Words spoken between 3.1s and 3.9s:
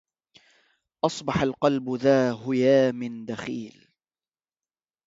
دخيل